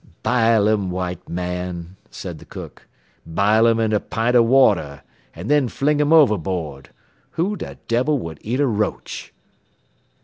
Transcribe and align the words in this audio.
"Bile 0.23 0.67
'em, 0.67 0.89
white 0.89 1.29
man," 1.29 1.95
said 2.09 2.39
the 2.39 2.45
cook. 2.45 2.87
"Bile 3.23 3.67
'em 3.67 3.79
in 3.79 3.93
er 3.93 3.99
pint 3.99 4.35
er 4.35 4.41
water 4.41 5.03
an' 5.35 5.47
then 5.47 5.67
fling 5.67 6.01
'em 6.01 6.11
overboard. 6.11 6.89
Who 7.37 7.55
the 7.55 7.77
debble 7.87 8.17
would 8.17 8.39
eat 8.41 8.59
er 8.59 8.65
roach?" 8.67 9.31